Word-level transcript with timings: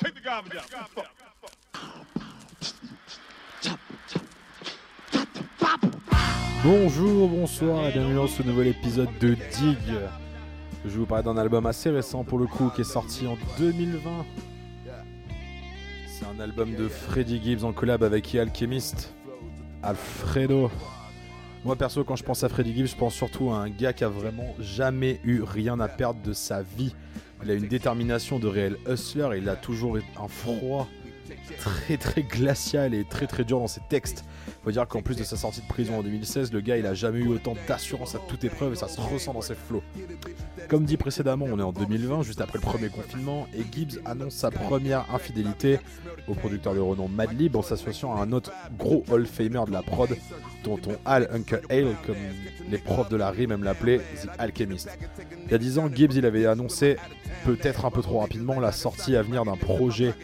Take 0.00 0.14
the 0.14 0.22
garbage 0.22 0.56
out. 0.56 0.64
Bonjour, 6.62 7.28
bonsoir 7.28 7.88
et 7.88 7.92
bienvenue 7.92 8.14
dans 8.14 8.26
ce 8.26 8.42
nouvel 8.42 8.68
épisode 8.68 9.10
de 9.20 9.34
Dig. 9.34 9.78
Je 10.84 10.98
vous 10.98 11.06
parler 11.06 11.24
d'un 11.24 11.36
album 11.36 11.66
assez 11.66 11.90
récent 11.90 12.24
pour 12.24 12.38
le 12.38 12.46
coup 12.46 12.70
qui 12.74 12.82
est 12.82 12.84
sorti 12.84 13.26
en 13.26 13.36
2020. 13.58 14.24
C'est 16.16 16.26
un 16.26 16.38
album 16.38 16.76
de 16.76 16.86
Freddie 16.86 17.40
Gibbs 17.42 17.64
en 17.64 17.72
collab 17.72 18.04
avec 18.04 18.30
The 18.30 18.36
Alchemist, 18.36 19.12
Alfredo. 19.82 20.70
Moi 21.64 21.74
perso 21.74 22.04
quand 22.04 22.14
je 22.14 22.22
pense 22.22 22.44
à 22.44 22.48
Freddie 22.48 22.72
Gibbs, 22.72 22.86
je 22.86 22.96
pense 22.96 23.14
surtout 23.14 23.50
à 23.50 23.56
un 23.56 23.68
gars 23.68 23.92
qui 23.92 24.04
a 24.04 24.08
vraiment 24.08 24.54
jamais 24.60 25.18
eu 25.24 25.42
rien 25.42 25.80
à 25.80 25.88
perdre 25.88 26.22
de 26.22 26.32
sa 26.32 26.62
vie. 26.62 26.94
Il 27.42 27.50
a 27.50 27.54
une 27.54 27.66
détermination 27.66 28.38
de 28.38 28.46
réel 28.46 28.76
hustler 28.88 29.28
et 29.34 29.38
il 29.38 29.48
a 29.48 29.56
toujours 29.56 29.96
un 29.96 30.28
froid 30.28 30.86
très 31.58 31.96
très 31.96 32.22
glacial 32.22 32.94
et 32.94 33.04
très 33.04 33.26
très 33.26 33.44
dur 33.44 33.58
dans 33.58 33.66
ses 33.66 33.80
textes. 33.88 34.24
Faut 34.62 34.70
dire 34.70 34.86
qu'en 34.88 35.02
plus 35.02 35.16
de 35.16 35.24
sa 35.24 35.36
sortie 35.36 35.60
de 35.60 35.66
prison 35.66 35.98
en 35.98 36.02
2016, 36.02 36.52
le 36.52 36.60
gars 36.60 36.76
il 36.76 36.86
a 36.86 36.94
jamais 36.94 37.18
eu 37.18 37.28
autant 37.28 37.54
d'assurance 37.68 38.14
à 38.14 38.18
toute 38.18 38.44
épreuve 38.44 38.72
et 38.72 38.76
ça 38.76 38.88
se 38.88 39.00
ressent 39.00 39.34
dans 39.34 39.42
ses 39.42 39.54
flots. 39.54 39.82
Comme 40.68 40.84
dit 40.84 40.96
précédemment, 40.96 41.46
on 41.48 41.58
est 41.58 41.62
en 41.62 41.72
2020, 41.72 42.22
juste 42.22 42.40
après 42.40 42.58
le 42.58 42.62
premier 42.62 42.88
confinement, 42.88 43.46
et 43.54 43.62
Gibbs 43.70 44.00
annonce 44.04 44.34
sa 44.34 44.50
première 44.50 45.12
infidélité 45.14 45.78
au 46.26 46.34
producteur 46.34 46.74
de 46.74 46.80
renom 46.80 47.08
Madlib 47.08 47.56
en 47.56 47.62
s'associant 47.62 48.16
à 48.16 48.22
un 48.22 48.32
autre 48.32 48.52
gros 48.78 49.04
Hall-Famer 49.10 49.64
de 49.66 49.72
la 49.72 49.82
prod, 49.82 50.16
tonton 50.62 50.96
Al 51.04 51.28
Uncle 51.32 51.60
Hale, 51.68 51.94
comme 52.06 52.16
les 52.70 52.78
profs 52.78 53.10
de 53.10 53.16
la 53.16 53.30
rime 53.30 53.52
aiment 53.52 53.64
l'appeler, 53.64 53.98
The 53.98 54.28
Alchemist. 54.38 54.88
Il 55.46 55.52
y 55.52 55.54
a 55.54 55.58
10 55.58 55.78
ans, 55.78 55.90
Gibbs 55.94 56.14
il 56.14 56.24
avait 56.24 56.46
annoncé, 56.46 56.96
peut-être 57.44 57.84
un 57.84 57.90
peu 57.90 58.00
trop 58.00 58.20
rapidement, 58.20 58.60
la 58.60 58.72
sortie 58.72 59.16
à 59.16 59.22
venir 59.22 59.44
d'un 59.44 59.56
projet 59.56 60.14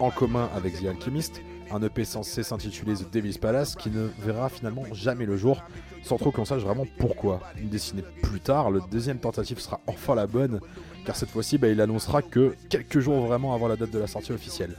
en 0.00 0.10
commun 0.10 0.48
avec 0.54 0.80
The 0.80 0.86
Alchemist, 0.86 1.40
un 1.70 1.82
EP 1.82 2.04
censé 2.04 2.42
s'intituler 2.42 2.94
The 2.94 3.12
Devil's 3.12 3.38
Palace 3.38 3.74
qui 3.74 3.90
ne 3.90 4.08
verra 4.20 4.48
finalement 4.48 4.84
jamais 4.92 5.26
le 5.26 5.36
jour, 5.36 5.62
sans 6.02 6.16
trop 6.16 6.30
qu'on 6.30 6.44
sache 6.44 6.62
vraiment 6.62 6.86
pourquoi. 6.98 7.40
Une 7.58 7.68
décennie 7.68 8.04
plus 8.22 8.40
tard, 8.40 8.70
le 8.70 8.80
deuxième 8.90 9.18
tentative 9.18 9.58
sera 9.58 9.80
enfin 9.86 10.14
la 10.14 10.26
bonne, 10.26 10.60
car 11.04 11.16
cette 11.16 11.30
fois-ci 11.30 11.58
bah, 11.58 11.68
il 11.68 11.80
annoncera 11.80 12.22
que 12.22 12.54
quelques 12.68 13.00
jours 13.00 13.26
vraiment 13.26 13.54
avant 13.54 13.68
la 13.68 13.76
date 13.76 13.90
de 13.90 13.98
la 13.98 14.06
sortie 14.06 14.32
officielle. 14.32 14.76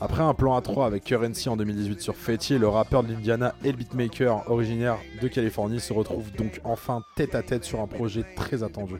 Après 0.00 0.22
un 0.22 0.34
plan 0.34 0.58
A3 0.58 0.86
avec 0.86 1.04
Currency 1.04 1.48
en 1.48 1.56
2018 1.56 2.00
sur 2.00 2.16
Fetty, 2.16 2.58
le 2.58 2.66
rappeur 2.66 3.04
de 3.04 3.12
l'Indiana 3.12 3.54
et 3.62 3.70
le 3.70 3.76
beatmaker 3.76 4.50
originaire 4.50 4.98
de 5.20 5.28
Californie 5.28 5.78
se 5.78 5.92
retrouve 5.92 6.32
donc 6.32 6.60
enfin 6.64 7.04
tête 7.14 7.36
à 7.36 7.42
tête 7.42 7.62
sur 7.62 7.80
un 7.80 7.86
projet 7.86 8.24
très 8.34 8.64
attendu. 8.64 8.94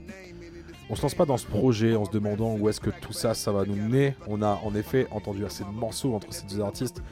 On 0.91 0.95
se 0.95 1.03
lance 1.03 1.15
pas 1.15 1.25
dans 1.25 1.37
ce 1.37 1.47
projet 1.47 1.97
en 1.97 2.05
se 2.05 2.11
demandant 2.11 2.57
où 2.57 2.69
est-ce 2.69 2.81
que 2.81 2.91
tout 2.91 3.13
ça, 3.13 3.33
va 3.53 3.65
nous 3.65 3.77
mener. 3.77 4.15
On 4.27 4.43
a 4.43 4.61
en 4.65 4.75
effet 4.75 5.07
entendu 5.11 5.45
assez 5.45 5.65
de 5.65 5.71
morceaux 5.71 6.15
entre 6.15 6.33
ces 6.33 6.47
deux 6.47 6.61
artistes 6.61 7.03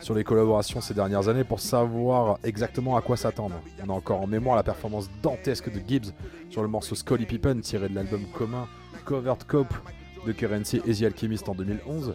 sur 0.00 0.14
les 0.14 0.24
collaborations 0.24 0.80
ces 0.80 0.94
dernières 0.94 1.28
années 1.28 1.44
pour 1.44 1.60
savoir 1.60 2.38
exactement 2.44 2.96
à 2.96 3.00
quoi 3.00 3.16
s'attendre. 3.16 3.56
On 3.84 3.90
a 3.90 3.92
encore 3.92 4.20
en 4.20 4.26
mémoire 4.26 4.56
la 4.56 4.62
performance 4.62 5.10
dantesque 5.22 5.72
de 5.72 5.80
Gibbs 5.86 6.12
sur 6.50 6.62
le 6.62 6.68
morceau 6.68 6.94
Scully 6.94 7.26
Pippen 7.26 7.60
tiré 7.60 7.88
de 7.88 7.94
l'album 7.94 8.24
commun 8.34 8.68
Covered 9.04 9.44
Cope 9.44 9.74
de 10.26 10.32
Currency 10.32 10.80
et 10.86 10.94
The 10.94 11.02
Alchemist 11.02 11.48
en 11.48 11.54
2011. 11.54 12.14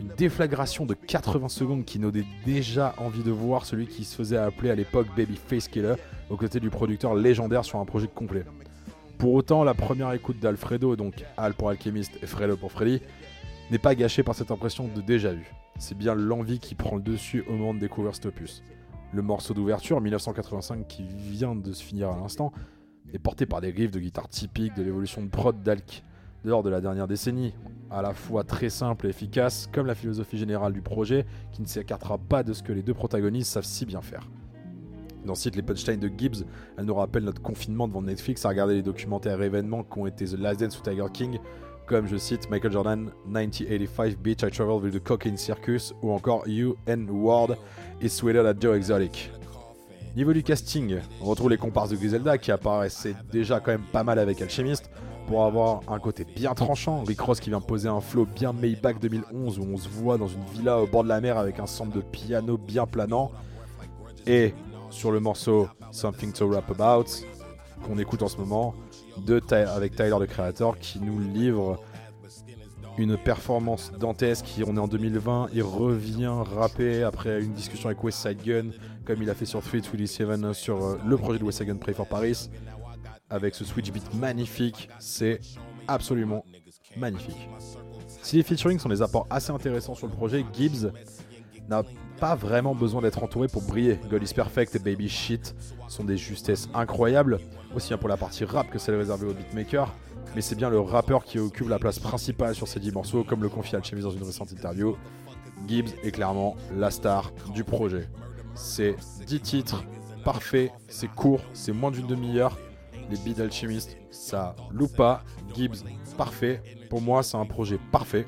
Une 0.00 0.08
déflagration 0.16 0.86
de 0.86 0.94
80 0.94 1.48
secondes 1.48 1.84
qui 1.84 1.98
nous 1.98 2.12
déjà 2.46 2.94
envie 2.98 3.24
de 3.24 3.32
voir 3.32 3.66
celui 3.66 3.86
qui 3.88 4.04
se 4.04 4.14
faisait 4.14 4.36
appeler 4.36 4.70
à 4.70 4.76
l'époque 4.76 5.08
Babyface 5.16 5.68
Killer 5.68 5.94
aux 6.30 6.36
côtés 6.36 6.60
du 6.60 6.70
producteur 6.70 7.14
légendaire 7.14 7.64
sur 7.64 7.80
un 7.80 7.84
projet 7.84 8.06
complet. 8.06 8.44
Pour 9.18 9.34
autant, 9.34 9.64
la 9.64 9.74
première 9.74 10.12
écoute 10.12 10.38
d'Alfredo, 10.38 10.94
donc 10.94 11.24
Al 11.36 11.52
pour 11.52 11.70
Alchemist 11.70 12.12
et 12.22 12.26
Fredo 12.28 12.56
pour 12.56 12.70
Freddy, 12.70 13.02
n'est 13.72 13.78
pas 13.78 13.96
gâchée 13.96 14.22
par 14.22 14.36
cette 14.36 14.52
impression 14.52 14.86
de 14.86 15.00
déjà 15.00 15.32
vu. 15.32 15.52
C'est 15.76 15.98
bien 15.98 16.14
l'envie 16.14 16.60
qui 16.60 16.76
prend 16.76 16.94
le 16.94 17.02
dessus 17.02 17.44
au 17.48 17.54
moment 17.54 17.74
de 17.74 17.80
découvrir 17.80 18.14
cet 18.14 18.26
opus. 18.26 18.62
Le 19.12 19.20
morceau 19.20 19.54
d'ouverture, 19.54 20.00
1985, 20.00 20.86
qui 20.86 21.02
vient 21.02 21.56
de 21.56 21.72
se 21.72 21.82
finir 21.82 22.10
à 22.10 22.16
l'instant, 22.16 22.52
est 23.12 23.18
porté 23.18 23.44
par 23.44 23.60
des 23.60 23.70
riffs 23.70 23.90
de 23.90 23.98
guitare 23.98 24.28
typiques 24.28 24.76
de 24.76 24.84
l'évolution 24.84 25.20
de 25.20 25.28
prod 25.28 25.64
d'Alk 25.64 26.04
lors 26.44 26.62
de 26.62 26.70
la 26.70 26.80
dernière 26.80 27.08
décennie, 27.08 27.54
à 27.90 28.02
la 28.02 28.14
fois 28.14 28.44
très 28.44 28.70
simple 28.70 29.06
et 29.06 29.10
efficace, 29.10 29.68
comme 29.72 29.86
la 29.86 29.96
philosophie 29.96 30.38
générale 30.38 30.72
du 30.72 30.80
projet, 30.80 31.26
qui 31.50 31.60
ne 31.60 31.66
s'écartera 31.66 32.18
pas 32.18 32.44
de 32.44 32.52
ce 32.52 32.62
que 32.62 32.72
les 32.72 32.82
deux 32.82 32.94
protagonistes 32.94 33.50
savent 33.50 33.64
si 33.64 33.84
bien 33.84 34.00
faire. 34.00 34.28
Dans 35.28 35.34
Cite 35.34 35.56
les 35.56 35.62
punchlines 35.62 36.00
de 36.00 36.08
Gibbs, 36.08 36.46
elle 36.78 36.86
nous 36.86 36.94
rappelle 36.94 37.22
notre 37.22 37.42
confinement 37.42 37.86
devant 37.86 38.00
Netflix 38.00 38.46
à 38.46 38.48
regarder 38.48 38.76
les 38.76 38.82
documentaires 38.82 39.42
et 39.42 39.44
événements 39.44 39.82
qui 39.82 39.98
ont 39.98 40.06
été 40.06 40.24
The 40.24 40.38
Last 40.38 40.60
Dance 40.60 40.78
ou 40.78 40.82
Tiger 40.82 41.04
King, 41.12 41.38
comme 41.86 42.06
je 42.06 42.16
cite 42.16 42.48
Michael 42.48 42.72
Jordan, 42.72 43.10
1985 43.26 44.16
Beach 44.20 44.42
I 44.42 44.50
Traveled 44.50 44.82
with 44.82 44.94
the 44.94 45.04
Cocaine 45.04 45.36
Circus, 45.36 45.92
ou 46.00 46.12
encore 46.12 46.48
You 46.48 46.76
and 46.88 47.08
Ward 47.10 47.58
is 48.00 48.08
Sweeter 48.08 48.42
than 48.42 48.58
Joe 48.58 48.74
Exotic. 48.74 49.30
Niveau 50.16 50.32
du 50.32 50.42
casting, 50.42 50.96
on 51.20 51.26
retrouve 51.26 51.50
les 51.50 51.58
comparses 51.58 51.90
de 51.90 51.96
Griselda 51.96 52.38
qui 52.38 52.50
apparaissaient 52.50 53.14
déjà 53.30 53.60
quand 53.60 53.72
même 53.72 53.84
pas 53.92 54.04
mal 54.04 54.18
avec 54.18 54.40
Alchemist, 54.40 54.90
pour 55.26 55.44
avoir 55.44 55.82
un 55.88 55.98
côté 55.98 56.24
bien 56.24 56.54
tranchant. 56.54 57.04
Rick 57.04 57.20
Ross 57.20 57.38
qui 57.38 57.50
vient 57.50 57.60
poser 57.60 57.90
un 57.90 58.00
flow 58.00 58.24
bien 58.24 58.54
Maybach 58.54 58.98
2011 58.98 59.58
où 59.58 59.66
on 59.74 59.76
se 59.76 59.90
voit 59.90 60.16
dans 60.16 60.28
une 60.28 60.44
villa 60.54 60.78
au 60.78 60.86
bord 60.86 61.04
de 61.04 61.10
la 61.10 61.20
mer 61.20 61.36
avec 61.36 61.60
un 61.60 61.66
centre 61.66 61.92
de 61.92 62.00
piano 62.00 62.56
bien 62.56 62.86
planant. 62.86 63.30
Et 64.26 64.54
sur 64.90 65.12
le 65.12 65.20
morceau 65.20 65.68
Something 65.92 66.32
to 66.32 66.48
Rap 66.48 66.70
About, 66.70 67.06
qu'on 67.86 67.98
écoute 67.98 68.22
en 68.22 68.28
ce 68.28 68.36
moment, 68.36 68.74
avec 69.50 69.96
Tyler 69.96 70.16
le 70.18 70.26
créateur, 70.26 70.78
qui 70.78 71.00
nous 71.00 71.18
livre 71.20 71.80
une 72.98 73.16
performance 73.16 73.92
dantesque. 73.98 74.44
Qui, 74.44 74.64
on 74.64 74.76
est 74.76 74.80
en 74.80 74.88
2020, 74.88 75.50
il 75.52 75.62
revient 75.62 76.32
rapper 76.54 77.02
après 77.02 77.40
une 77.40 77.52
discussion 77.52 77.88
avec 77.88 78.02
West 78.02 78.18
Side 78.18 78.42
Gun, 78.44 78.70
comme 79.04 79.22
il 79.22 79.30
a 79.30 79.34
fait 79.34 79.46
sur 79.46 79.62
327 79.62 80.52
sur 80.52 80.84
euh, 80.84 80.98
le 81.06 81.16
projet 81.16 81.38
de 81.38 81.44
West 81.44 81.58
Side 81.58 81.68
Gun 81.68 81.76
Pray 81.76 81.94
for 81.94 82.06
Paris, 82.06 82.50
avec 83.30 83.54
ce 83.54 83.64
switch 83.64 83.90
beat 83.92 84.14
magnifique. 84.14 84.88
C'est 84.98 85.40
absolument 85.86 86.44
magnifique. 86.96 87.48
Si 88.22 88.36
les 88.36 88.42
featuring 88.42 88.78
sont 88.78 88.88
des 88.88 89.00
apports 89.00 89.26
assez 89.30 89.52
intéressants 89.52 89.94
sur 89.94 90.06
le 90.06 90.12
projet, 90.12 90.44
Gibbs 90.52 90.90
n'a 91.68 91.82
pas 92.18 92.34
vraiment 92.34 92.74
besoin 92.74 93.02
d'être 93.02 93.22
entouré 93.22 93.48
pour 93.48 93.62
briller. 93.62 93.98
God 94.10 94.22
is 94.22 94.34
Perfect 94.34 94.74
et 94.74 94.78
Baby 94.78 95.08
Shit 95.08 95.54
sont 95.88 96.04
des 96.04 96.16
justesses 96.16 96.68
incroyables, 96.74 97.38
aussi 97.74 97.88
bien 97.88 97.98
pour 97.98 98.08
la 98.08 98.16
partie 98.16 98.44
rap 98.44 98.70
que 98.70 98.78
celle 98.78 98.96
réservée 98.96 99.26
au 99.26 99.34
beatmaker. 99.34 99.94
Mais 100.34 100.40
c'est 100.40 100.56
bien 100.56 100.70
le 100.70 100.80
rappeur 100.80 101.24
qui 101.24 101.38
occupe 101.38 101.68
la 101.68 101.78
place 101.78 101.98
principale 101.98 102.54
sur 102.54 102.68
ces 102.68 102.80
10 102.80 102.92
morceaux, 102.92 103.24
comme 103.24 103.42
le 103.42 103.48
confie 103.48 103.76
Alchemist 103.76 104.06
dans 104.06 104.12
une 104.12 104.22
récente 104.22 104.52
interview. 104.52 104.96
Gibbs 105.66 105.90
est 106.02 106.10
clairement 106.10 106.56
la 106.76 106.90
star 106.90 107.32
du 107.54 107.64
projet. 107.64 108.08
C'est 108.54 108.96
10 109.26 109.40
titres, 109.40 109.84
parfait, 110.24 110.72
c'est 110.88 111.08
court, 111.08 111.40
c'est 111.52 111.72
moins 111.72 111.90
d'une 111.90 112.06
demi-heure. 112.06 112.58
Les 113.10 113.16
beats 113.16 113.38
d'Alchemist, 113.38 113.96
ça 114.10 114.54
loupe 114.70 114.96
pas. 114.96 115.22
Gibbs, 115.54 115.84
parfait. 116.16 116.62
Pour 116.90 117.00
moi, 117.00 117.22
c'est 117.22 117.38
un 117.38 117.46
projet 117.46 117.78
parfait. 117.90 118.26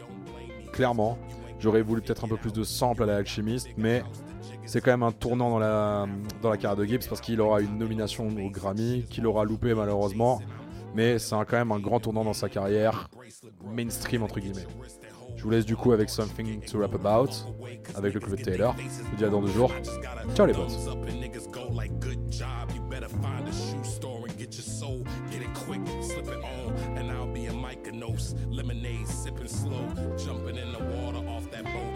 Clairement, 0.72 1.19
J'aurais 1.60 1.82
voulu 1.82 2.00
peut-être 2.00 2.25
un 2.25 2.28
peu 2.28 2.37
plus 2.37 2.53
de 2.53 2.65
sample 2.65 3.03
à 3.03 3.06
la 3.06 3.16
Alchemist, 3.16 3.69
mais 3.76 4.03
c'est 4.65 4.81
quand 4.81 4.91
même 4.91 5.03
un 5.03 5.12
tournant 5.12 5.50
dans 5.50 5.59
la, 5.59 6.06
dans 6.43 6.50
la 6.50 6.56
carrière 6.56 6.76
de 6.76 6.84
Gibbs 6.84 7.06
parce 7.09 7.21
qu'il 7.21 7.41
aura 7.41 7.60
une 7.60 7.78
nomination 7.78 8.27
au 8.28 8.51
Grammy, 8.51 9.04
qu'il 9.10 9.27
aura 9.27 9.45
loupé 9.45 9.74
malheureusement, 9.74 10.41
mais 10.95 11.18
c'est 11.18 11.36
quand 11.36 11.53
même 11.59 11.72
un 11.72 11.78
grand 11.78 12.01
tournant 12.01 12.24
dans 12.24 12.33
sa 12.33 12.48
carrière, 12.48 13.10
mainstream 13.65 14.22
entre 14.22 14.41
guillemets. 14.41 14.66
Je 15.36 15.45
vous 15.45 15.51
laisse 15.51 15.65
du 15.65 15.77
coup 15.77 15.92
avec 15.92 16.10
Something 16.10 16.60
to 16.60 16.80
Rap 16.80 16.95
About, 16.95 17.30
avec 17.95 18.15
le 18.15 18.21
club 18.21 18.39
de 18.39 18.42
Taylor. 18.42 18.74
Je 18.78 19.10
vous 19.10 19.16
dis 19.16 19.24
à 19.24 19.28
dans 19.28 19.41
deux 19.41 19.53
jours. 19.53 19.72
Ciao 20.34 20.47
les 20.47 20.53
potes. 20.53 20.71
Lemonade 28.49 29.07
sipping 29.07 29.49
slow, 29.49 29.87
jumping 30.25 30.57
in 30.57 30.73
the 30.73 30.79
water 30.79 31.19
off 31.29 31.51
that 31.51 31.65
boat 31.65 31.90